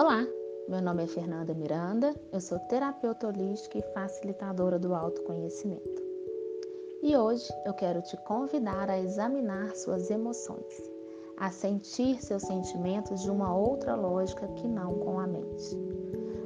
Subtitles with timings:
[0.00, 0.24] Olá,
[0.68, 6.00] meu nome é Fernanda Miranda, eu sou terapeuta holística e facilitadora do autoconhecimento.
[7.02, 10.80] E hoje eu quero te convidar a examinar suas emoções,
[11.36, 15.76] a sentir seus sentimentos de uma outra lógica que não com a mente.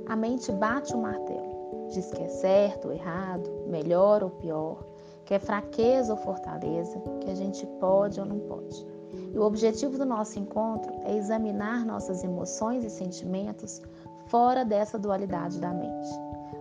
[0.06, 4.82] A mente bate o martelo, diz que é certo ou errado, melhor ou pior,
[5.26, 8.91] que é fraqueza ou fortaleza, que a gente pode ou não pode.
[9.32, 13.80] E o objetivo do nosso encontro é examinar nossas emoções e sentimentos
[14.26, 16.10] fora dessa dualidade da mente.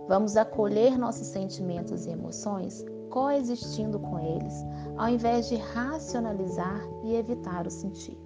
[0.08, 4.54] Vamos acolher nossos sentimentos e emoções coexistindo com eles,
[4.96, 8.18] ao invés de racionalizar e evitar o sentir.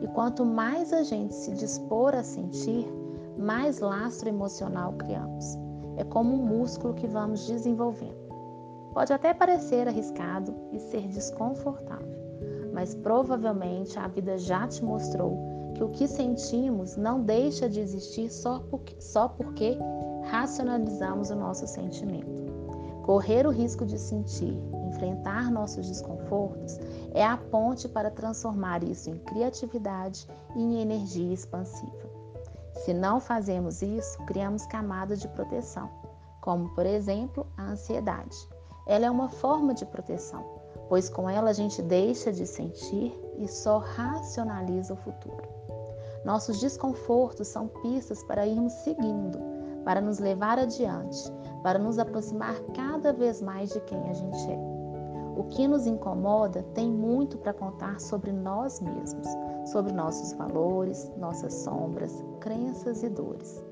[0.00, 2.86] E quanto mais a gente se dispor a sentir,
[3.38, 5.58] mais lastro emocional criamos.
[5.96, 8.24] É como um músculo que vamos desenvolvendo.
[8.92, 12.13] Pode até parecer arriscado e ser desconfortável,
[12.74, 18.28] mas provavelmente a vida já te mostrou que o que sentimos não deixa de existir
[18.30, 19.78] só porque, só porque
[20.24, 22.44] racionalizamos o nosso sentimento.
[23.04, 24.56] Correr o risco de sentir,
[24.88, 26.78] enfrentar nossos desconfortos,
[27.12, 32.10] é a ponte para transformar isso em criatividade e em energia expansiva.
[32.84, 35.88] Se não fazemos isso, criamos camadas de proteção,
[36.40, 38.36] como por exemplo a ansiedade
[38.86, 40.44] ela é uma forma de proteção,
[40.88, 45.42] pois com ela a gente deixa de sentir e só racionaliza o futuro.
[46.24, 49.38] Nossos desconfortos são pistas para irmos seguindo,
[49.84, 51.30] para nos levar adiante,
[51.62, 54.58] para nos aproximar cada vez mais de quem a gente é.
[55.36, 59.26] O que nos incomoda tem muito para contar sobre nós mesmos,
[59.66, 63.62] sobre nossos valores, nossas sombras, crenças e dores.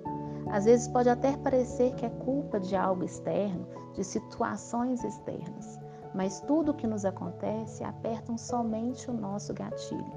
[0.51, 5.79] Às vezes pode até parecer que é culpa de algo externo, de situações externas,
[6.15, 10.13] mas tudo o que nos acontece apertam somente o nosso gatilho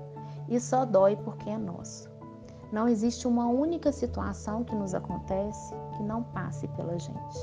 [0.48, 2.10] e só dói porque é nosso.
[2.72, 7.40] Não existe uma única situação que nos acontece que não passe pela gente.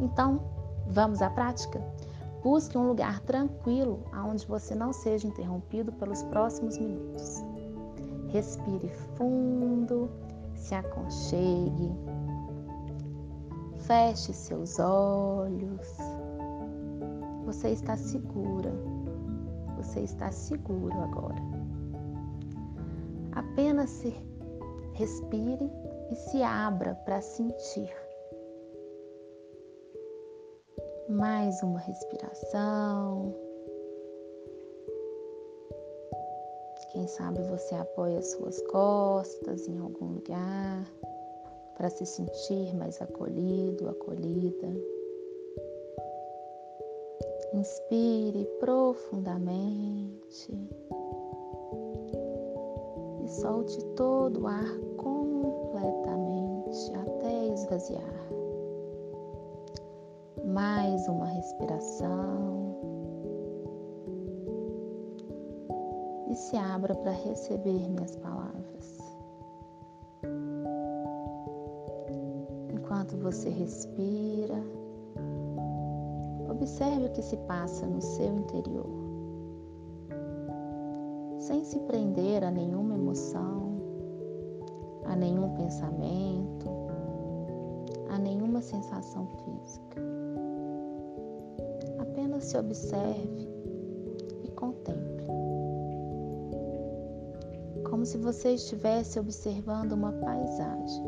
[0.00, 0.40] Então,
[0.86, 1.82] vamos à prática?
[2.42, 7.42] Busque um lugar tranquilo onde você não seja interrompido pelos próximos minutos.
[8.28, 10.10] Respire fundo
[10.62, 11.92] se aconchegue,
[13.80, 16.21] feche seus olhos.
[17.52, 18.72] Você está segura,
[19.76, 21.36] você está seguro agora.
[23.32, 24.08] Apenas se
[24.94, 25.70] respire
[26.10, 27.94] e se abra para sentir.
[31.10, 33.36] Mais uma respiração.
[36.90, 40.90] Quem sabe você apoia suas costas em algum lugar
[41.76, 45.01] para se sentir mais acolhido, acolhida.
[47.54, 50.52] Inspire profundamente
[53.22, 58.28] e solte todo o ar completamente até esvaziar.
[60.44, 62.52] Mais uma respiração.
[66.32, 68.98] e se abra para receber minhas palavras.
[72.72, 74.56] Enquanto você respira,
[76.62, 78.86] observe o que se passa no seu interior,
[81.40, 83.80] sem se prender a nenhuma emoção,
[85.04, 86.70] a nenhum pensamento,
[88.10, 90.00] a nenhuma sensação física.
[91.98, 93.48] Apenas se observe
[94.44, 95.26] e contemple
[97.90, 101.02] como se você estivesse observando uma paisagem.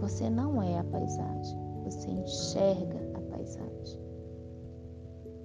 [0.00, 1.59] Você não é a paisagem,
[1.90, 4.00] você enxerga a paisagem.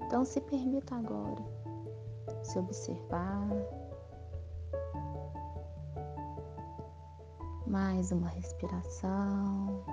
[0.06, 1.44] Então se permita agora
[2.44, 3.50] se observar.
[7.66, 9.84] Mais uma respiração.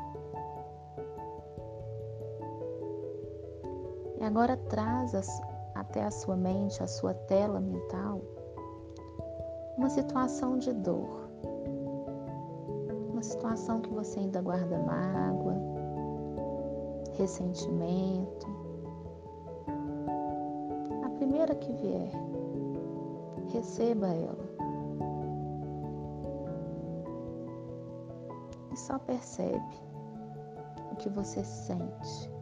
[4.21, 5.15] E agora traz
[5.75, 8.21] até a sua mente, a sua tela mental,
[9.77, 11.29] uma situação de dor,
[13.11, 15.72] uma situação que você ainda guarda mágoa,
[17.17, 18.47] ressentimento.
[21.05, 22.13] A primeira que vier,
[23.53, 24.53] receba ela.
[28.73, 29.75] E só percebe
[30.93, 32.33] o que você sente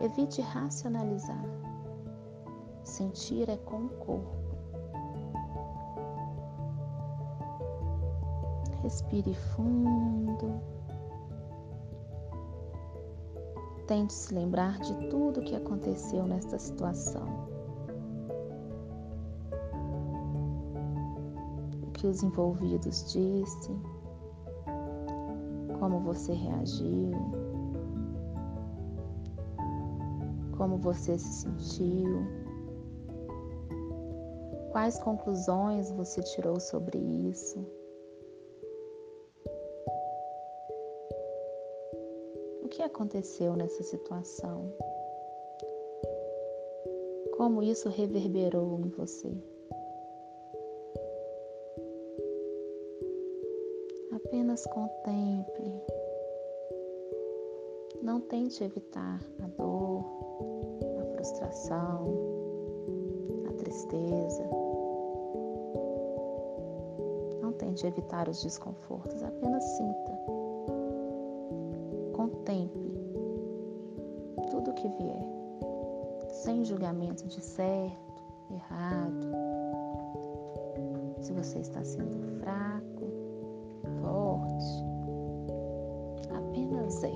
[0.00, 1.42] Evite racionalizar.
[2.82, 4.36] Sentir é com o corpo.
[8.82, 10.60] Respire fundo.
[13.86, 17.46] Tente se lembrar de tudo o que aconteceu nesta situação.
[21.96, 23.72] que os envolvidos disse,
[25.78, 27.12] como você reagiu,
[30.56, 32.26] como você se sentiu,
[34.72, 37.66] quais conclusões você tirou sobre isso.
[42.76, 44.70] Que aconteceu nessa situação?
[47.34, 49.32] Como isso reverberou em você?
[54.12, 55.80] Apenas contemple.
[58.02, 60.04] Não tente evitar a dor,
[61.00, 62.14] a frustração,
[63.48, 64.44] a tristeza.
[67.40, 70.35] Não tente evitar os desconfortos, apenas sinta.
[72.26, 72.90] Contemple
[74.50, 75.24] tudo que vier,
[76.42, 79.30] sem julgamento de certo, errado.
[81.20, 83.04] Se você está sendo fraco,
[84.00, 84.84] forte,
[86.34, 87.14] apenas é.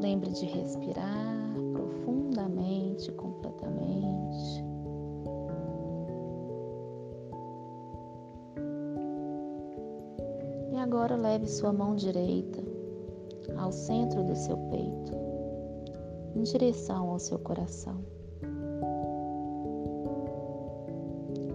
[0.00, 4.67] Lembre de respirar profundamente, completamente.
[11.18, 12.62] Leve sua mão direita
[13.56, 15.12] ao centro do seu peito,
[16.34, 18.04] em direção ao seu coração.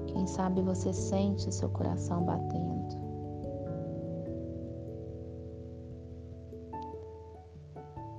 [0.08, 2.74] Quem sabe você sente seu coração batendo.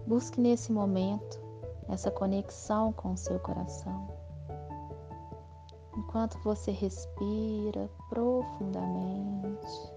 [0.07, 1.41] Busque nesse momento
[1.89, 4.07] essa conexão com o seu coração.
[5.97, 9.94] Enquanto você respira profundamente.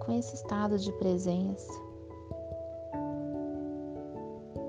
[0.00, 1.72] Com esse estado de presença,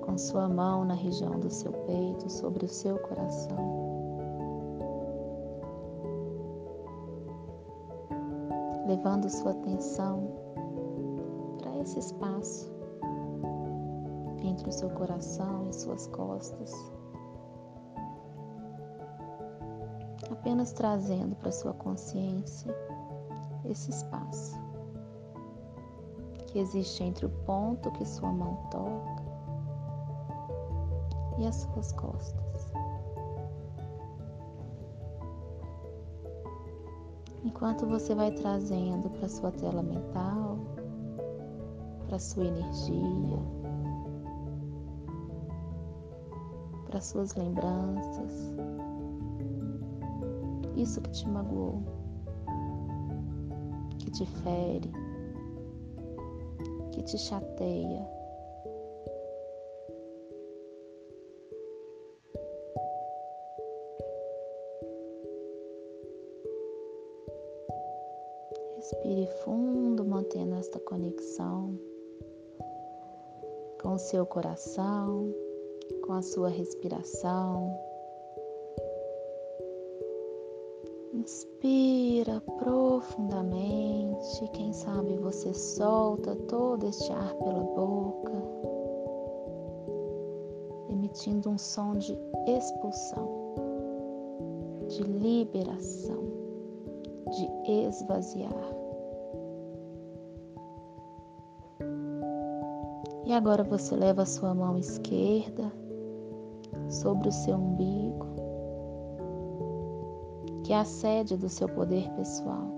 [0.05, 3.81] com sua mão na região do seu peito, sobre o seu coração.
[8.85, 10.27] Levando sua atenção
[11.59, 12.69] para esse espaço
[14.43, 16.73] entre o seu coração e suas costas.
[20.29, 22.75] Apenas trazendo para sua consciência
[23.63, 24.70] esse espaço
[26.51, 29.23] que existe entre o ponto que sua mão toca
[31.39, 32.73] e as suas costas.
[37.43, 40.59] Enquanto você vai trazendo para sua tela mental,
[42.07, 43.39] para sua energia,
[46.85, 48.53] para suas lembranças,
[50.75, 51.81] isso que te magoou,
[53.99, 54.91] que te fere,
[56.91, 58.21] que te chateia
[68.81, 71.79] Respire fundo, mantendo esta conexão
[73.79, 75.31] com o seu coração,
[76.03, 77.90] com a sua respiração.
[81.21, 84.47] Inspira profundamente.
[84.53, 88.33] Quem sabe você solta todo este ar pela boca,
[90.89, 92.17] emitindo um som de
[92.47, 93.53] expulsão,
[94.87, 96.23] de liberação,
[97.29, 98.75] de esvaziar.
[103.25, 105.71] E agora você leva a sua mão esquerda
[106.89, 108.10] sobre o seu umbigo,
[110.63, 112.69] que é a sede do seu poder pessoal.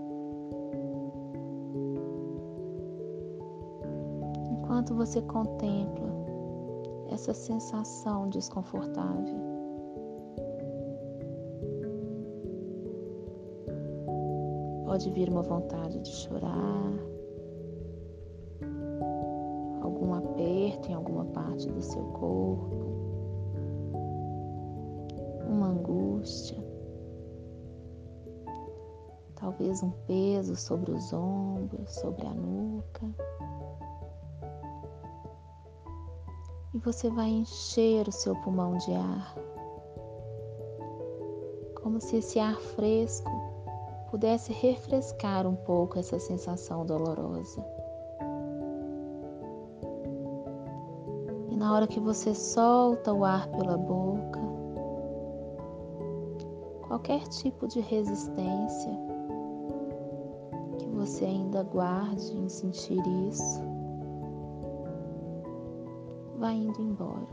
[4.52, 6.14] Enquanto você contempla
[7.10, 9.54] essa sensação desconfortável,
[14.86, 16.94] pode vir uma vontade de chorar
[19.82, 22.76] algum aperto em alguma parte do seu corpo,
[25.48, 26.63] uma angústia,
[29.44, 33.06] talvez um peso sobre os ombros, sobre a nuca.
[36.74, 39.36] E você vai encher o seu pulmão de ar,
[41.82, 43.30] como se esse ar fresco
[44.10, 47.62] pudesse refrescar um pouco essa sensação dolorosa.
[51.58, 54.42] na hora que você solta o ar pela boca,
[56.90, 59.13] qualquer tipo de resistência
[61.06, 62.98] você ainda guarde em sentir
[63.30, 63.62] isso,
[66.40, 67.28] vai indo embora.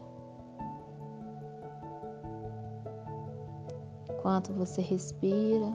[4.11, 5.73] Enquanto você respira,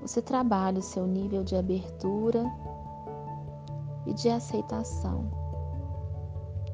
[0.00, 2.50] você trabalha o seu nível de abertura
[4.06, 5.30] e de aceitação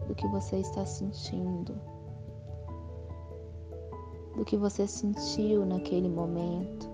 [0.06, 1.74] do que você está sentindo,
[4.36, 6.93] do que você sentiu naquele momento,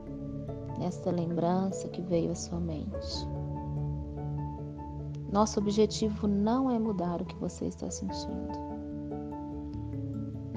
[0.80, 3.28] nesta lembrança que veio à sua mente.
[5.30, 8.58] Nosso objetivo não é mudar o que você está sentindo,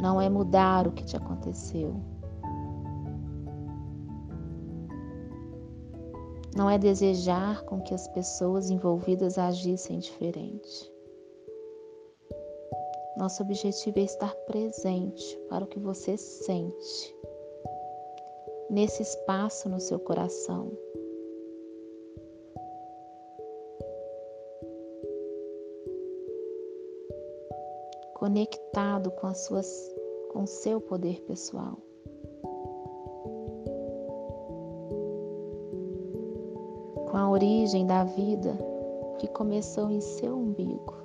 [0.02, 1.94] não é mudar o que te aconteceu
[6.56, 10.92] não é desejar com que as pessoas envolvidas agissem diferente.
[13.18, 17.16] Nosso objetivo é estar presente para o que você sente
[18.74, 20.72] nesse espaço no seu coração.
[28.16, 29.96] Conectado com as suas
[30.32, 31.78] com seu poder pessoal.
[37.14, 38.58] com a origem da vida
[39.20, 40.96] que começou em seu umbigo.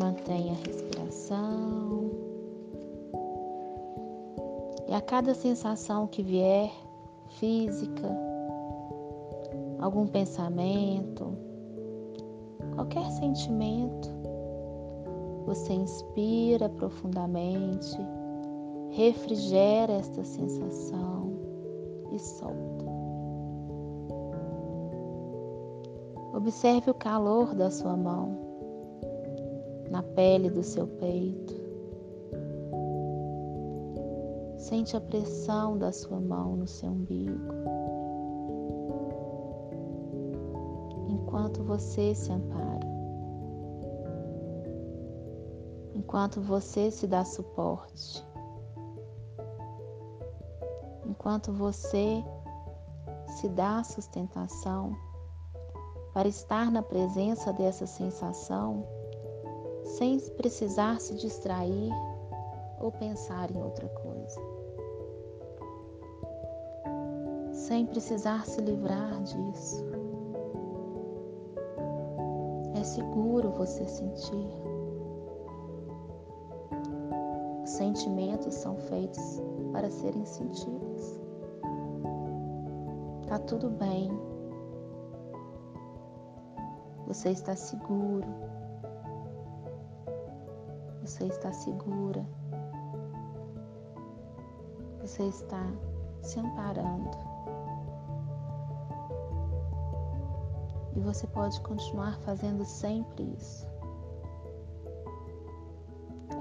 [0.00, 2.03] Mantenha a respiração.
[4.94, 6.70] E a cada sensação que vier,
[7.40, 8.16] física,
[9.80, 11.36] algum pensamento,
[12.76, 14.08] qualquer sentimento,
[15.46, 17.98] você inspira profundamente,
[18.90, 21.40] refrigera esta sensação
[22.12, 22.84] e solta.
[26.36, 28.38] Observe o calor da sua mão
[29.90, 31.63] na pele do seu peito.
[34.64, 37.52] Sente a pressão da sua mão no seu umbigo.
[41.06, 42.80] Enquanto você se ampara.
[45.94, 48.26] Enquanto você se dá suporte.
[51.04, 52.24] Enquanto você
[53.36, 54.96] se dá sustentação
[56.14, 58.82] para estar na presença dessa sensação
[59.84, 61.92] sem precisar se distrair
[62.84, 64.40] ou pensar em outra coisa.
[67.52, 69.82] Sem precisar se livrar disso.
[72.78, 74.48] É seguro você sentir.
[77.62, 79.40] Os sentimentos são feitos
[79.72, 81.18] para serem sentidos.
[83.26, 84.10] Tá tudo bem
[87.06, 88.26] você está seguro.
[91.02, 92.26] Você está segura.
[95.14, 95.64] Você está
[96.22, 97.08] se amparando.
[100.96, 103.64] E você pode continuar fazendo sempre isso.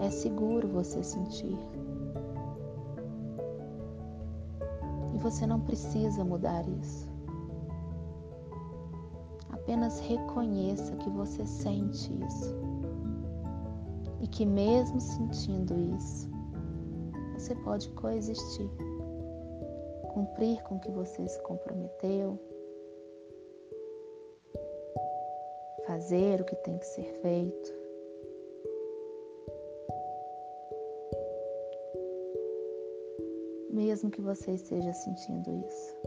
[0.01, 1.56] É seguro você sentir.
[5.13, 7.08] E você não precisa mudar isso.
[9.51, 12.56] Apenas reconheça que você sente isso.
[14.20, 16.33] E que, mesmo sentindo isso,
[17.44, 18.70] você pode coexistir,
[20.14, 22.40] cumprir com o que você se comprometeu,
[25.86, 27.74] fazer o que tem que ser feito.
[33.72, 35.98] Mesmo que você esteja sentindo isso.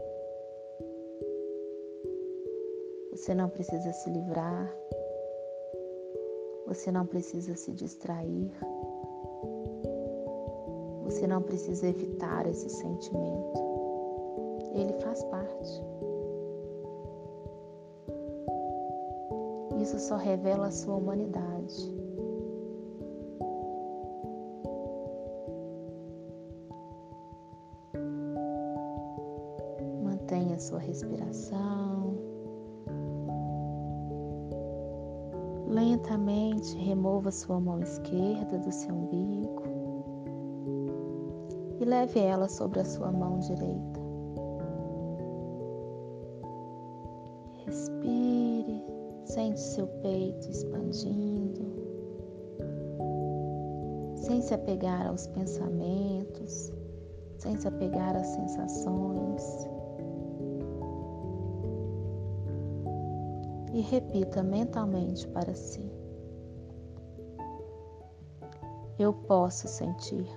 [3.11, 4.75] Você não precisa se livrar,
[6.65, 8.51] você não precisa se distrair,
[11.17, 13.59] você não precisa evitar esse sentimento.
[14.75, 15.83] Ele faz parte.
[19.81, 21.91] Isso só revela a sua humanidade.
[30.03, 32.15] Mantenha sua respiração.
[35.67, 39.66] Lentamente remova sua mão esquerda do seu umbigo
[41.87, 43.99] leve ela sobre a sua mão direita.
[47.65, 48.83] Respire,
[49.25, 51.65] sente seu peito expandindo,
[54.15, 56.71] sem se apegar aos pensamentos,
[57.37, 59.67] sem se apegar às sensações.
[63.73, 65.85] e repita mentalmente para si:
[68.97, 70.27] Eu posso sentir.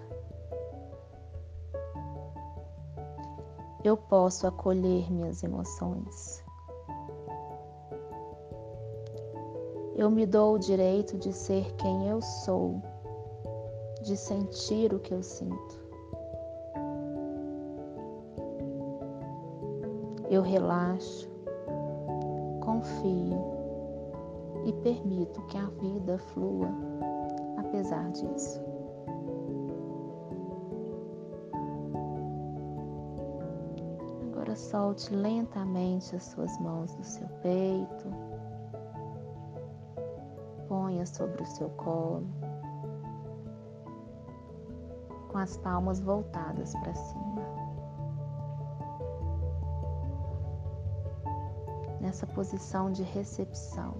[3.82, 6.44] Eu posso acolher minhas emoções.
[9.96, 12.80] Eu me dou o direito de ser quem eu sou
[14.02, 15.80] de sentir o que eu sinto.
[20.30, 21.28] Eu relaxo,
[22.64, 23.38] confio
[24.64, 26.68] e permito que a vida flua
[27.58, 28.69] apesar disso.
[34.50, 38.12] Agora solte lentamente as suas mãos do seu peito,
[40.66, 42.26] ponha sobre o seu colo,
[45.28, 47.46] com as palmas voltadas para cima.
[52.00, 53.94] Nessa posição de recepção.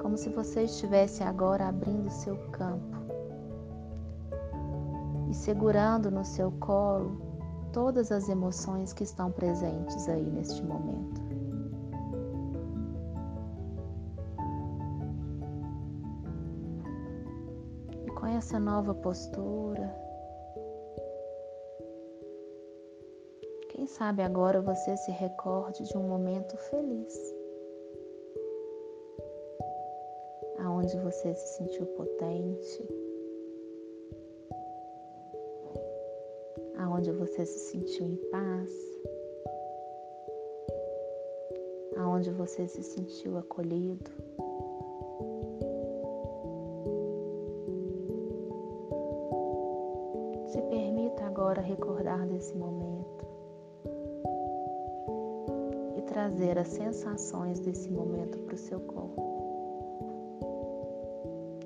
[0.00, 2.98] Como se você estivesse agora abrindo seu campo.
[5.28, 7.29] E segurando no seu colo
[7.72, 11.20] todas as emoções que estão presentes aí neste momento.
[18.06, 19.94] E com essa nova postura,
[23.68, 27.40] quem sabe agora você se recorde de um momento feliz.
[30.80, 32.99] aonde você se sentiu potente,
[37.00, 38.70] aonde você se sentiu em paz,
[41.96, 44.10] aonde você se sentiu acolhido.
[50.48, 53.24] Se permita agora recordar desse momento
[55.96, 59.22] e trazer as sensações desse momento para o seu corpo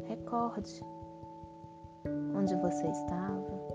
[0.07, 0.81] recorde
[2.37, 3.74] onde você estava,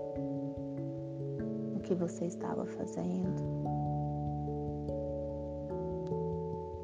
[1.90, 3.42] que você estava fazendo,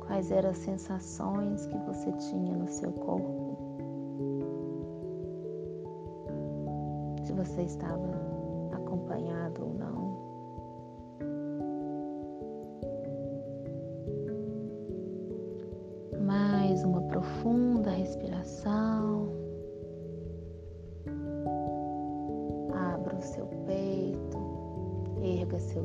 [0.05, 3.57] quais eram as sensações que você tinha no seu corpo,
[7.23, 8.11] se você estava
[8.73, 10.17] acompanhado ou não.
[16.27, 18.86] Mais uma profunda respiração.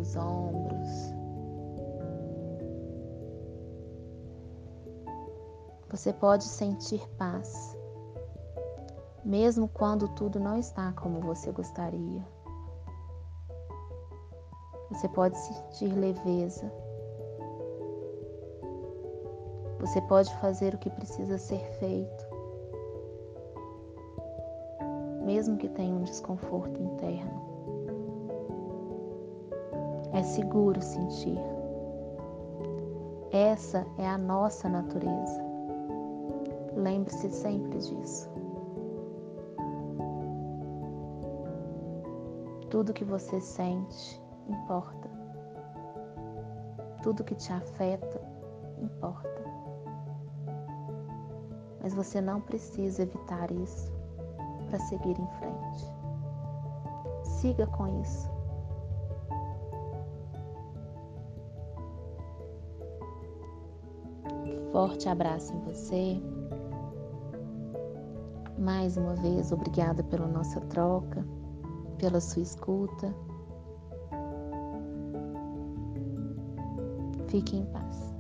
[0.05, 1.13] Seus ombros.
[5.89, 7.77] Você pode sentir paz,
[9.23, 12.25] mesmo quando tudo não está como você gostaria.
[14.89, 16.71] Você pode sentir leveza.
[19.79, 22.25] Você pode fazer o que precisa ser feito,
[25.25, 27.50] mesmo que tenha um desconforto interno.
[30.13, 31.37] É seguro sentir.
[33.31, 35.41] Essa é a nossa natureza.
[36.75, 38.29] Lembre-se sempre disso.
[42.69, 45.09] Tudo que você sente importa.
[47.03, 48.21] Tudo que te afeta
[48.81, 49.41] importa.
[51.81, 53.91] Mas você não precisa evitar isso
[54.69, 55.93] para seguir em frente.
[57.23, 58.30] Siga com isso.
[64.71, 66.21] Forte abraço em você.
[68.57, 71.25] Mais uma vez, obrigada pela nossa troca,
[71.97, 73.13] pela sua escuta.
[77.27, 78.10] Fique em paz.